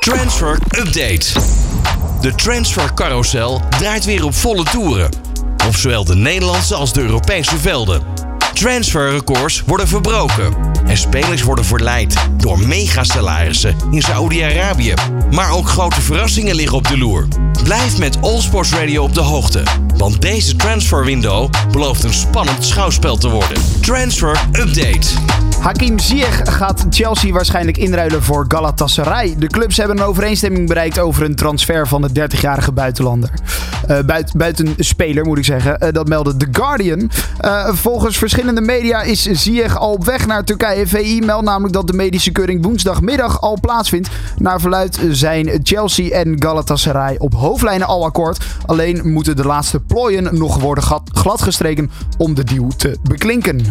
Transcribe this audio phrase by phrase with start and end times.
[0.00, 1.26] Transfer Update.
[2.20, 5.10] De transfer carousel draait weer op volle toeren.
[5.66, 8.02] Op zowel de Nederlandse als de Europese velden.
[8.54, 10.54] Transferrecords worden verbroken.
[10.86, 14.94] En spelers worden verleid door megasalarissen in Saoedi-Arabië.
[15.30, 17.28] Maar ook grote verrassingen liggen op de loer.
[17.62, 19.62] Blijf met All Sports Radio op de hoogte.
[19.96, 23.62] Want deze transferwindow belooft een spannend schouwspel te worden.
[23.80, 25.08] Transfer Update.
[25.60, 29.34] Hakim Ziyech gaat Chelsea waarschijnlijk inruilen voor Galatasaray.
[29.38, 33.30] De clubs hebben een overeenstemming bereikt over een transfer van de 30-jarige buitenlander.
[33.90, 35.76] Uh, buit, buitenspeler moet ik zeggen.
[35.82, 37.10] Uh, dat meldde The Guardian.
[37.44, 40.86] Uh, volgens verschillende media is Ziyech al op weg naar Turkije.
[40.86, 44.08] VI meldt namelijk dat de medische keuring woensdagmiddag al plaatsvindt.
[44.38, 48.44] Naar verluid zijn Chelsea en Galatasaray op hoofdlijnen al akkoord.
[48.66, 53.66] Alleen moeten de laatste plooien nog worden gladgestreken om de deal te beklinken.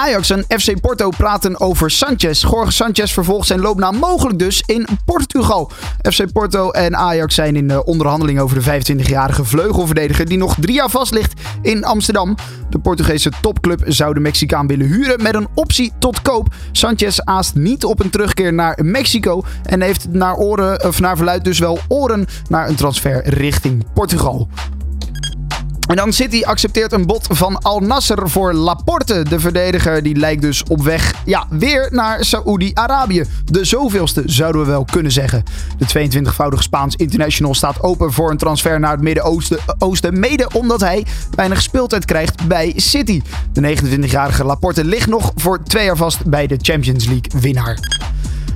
[0.00, 2.42] Ajax en FC Porto praten over Sanchez.
[2.42, 5.70] Jorge Sanchez vervolgt zijn loopnaam mogelijk dus in Portugal.
[6.02, 10.74] FC Porto en Ajax zijn in de onderhandeling over de 25-jarige vleugelverdediger die nog drie
[10.74, 12.34] jaar vast ligt in Amsterdam.
[12.70, 16.54] De Portugese topclub zou de Mexicaan willen huren met een optie tot koop.
[16.72, 21.44] Sanchez aast niet op een terugkeer naar Mexico en heeft naar, oren, of naar verluid
[21.44, 24.48] dus wel oren naar een transfer richting Portugal.
[25.90, 29.22] En dan City accepteert een bod van Al Nasser voor Laporte.
[29.22, 33.24] De verdediger die lijkt dus op weg ja, weer naar Saoedi-Arabië.
[33.44, 35.44] De zoveelste zouden we wel kunnen zeggen.
[35.78, 40.18] De 22-voudige Spaans international staat open voor een transfer naar het Midden-Oosten.
[40.18, 43.22] Mede omdat hij weinig speeltijd krijgt bij City.
[43.52, 47.78] De 29-jarige Laporte ligt nog voor twee jaar vast bij de Champions League winnaar.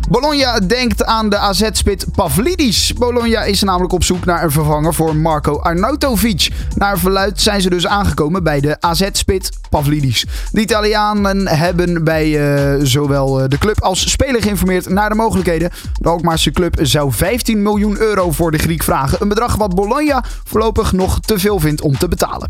[0.09, 2.93] Bologna denkt aan de AZ-spit Pavlidis.
[2.93, 6.51] Bologna is namelijk op zoek naar een vervanger voor Marco Arnautovic.
[6.75, 10.27] Naar verluid zijn ze dus aangekomen bij de AZ-spit Pavlidis.
[10.51, 15.71] De Italianen hebben bij uh, zowel eh, de club als speler geïnformeerd naar de mogelijkheden.
[16.01, 19.19] De Alkmaarse club zou 15 miljoen euro voor de Griek vragen.
[19.21, 22.49] Een bedrag wat Bologna voorlopig nog te veel vindt om te betalen.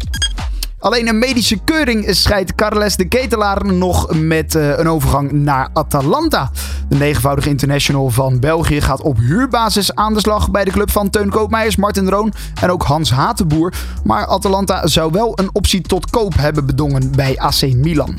[0.85, 6.51] Alleen een medische keuring scheidt Carles de Ketelaar nog met uh, een overgang naar Atalanta.
[6.89, 11.11] De negenvoudige international van België gaat op huurbasis aan de slag bij de club van
[11.11, 13.75] Teun Koopmeijers, Martin Roon en ook Hans Hatenboer.
[14.05, 18.17] Maar Atalanta zou wel een optie tot koop hebben bedongen bij AC Milan.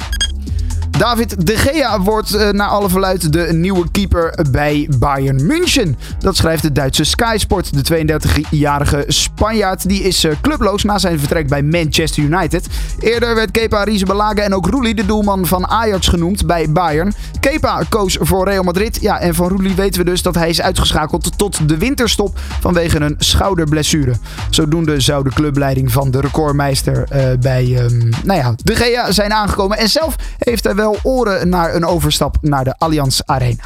[0.97, 5.97] David De Gea wordt uh, naar alle verluid de nieuwe keeper bij Bayern München.
[6.19, 7.87] Dat schrijft de Duitse Sky Sport.
[7.87, 12.67] De 32-jarige Spanjaard die is uh, clubloos na zijn vertrek bij Manchester United.
[12.99, 17.13] Eerder werd Kepa Arrizabalaga en ook Roelie, de doelman van Ajax, genoemd bij Bayern.
[17.39, 19.01] Kepa koos voor Real Madrid.
[19.01, 22.99] Ja, en van Roelie weten we dus dat hij is uitgeschakeld tot de winterstop vanwege
[22.99, 24.13] een schouderblessure.
[24.49, 29.33] Zodoende zou de clubleiding van de recordmeister uh, bij um, nou ja, De Gea zijn
[29.33, 29.77] aangekomen.
[29.77, 33.63] En zelf heeft hij oren naar een overstap naar de Allianz Arena.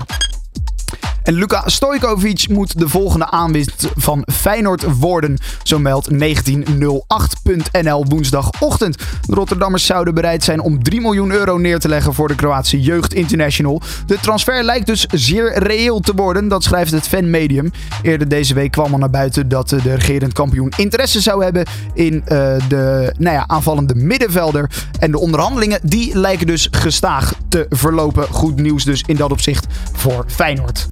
[1.29, 5.37] En Luka Stojkovic moet de volgende aanwinst van Feyenoord worden.
[5.63, 8.97] Zo meldt 1908.nl woensdagochtend.
[8.97, 12.81] De Rotterdammers zouden bereid zijn om 3 miljoen euro neer te leggen voor de Kroatische
[12.81, 13.81] Jeugd International.
[14.05, 17.71] De transfer lijkt dus zeer reëel te worden, dat schrijft het fanmedium.
[18.01, 22.13] Eerder deze week kwam al naar buiten dat de regerend kampioen interesse zou hebben in
[22.13, 22.21] uh,
[22.67, 24.69] de nou ja, aanvallende middenvelder.
[24.99, 28.27] En de onderhandelingen die lijken dus gestaag te verlopen.
[28.29, 30.87] Goed nieuws dus in dat opzicht voor Feyenoord.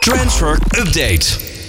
[0.00, 1.63] Transfer Update.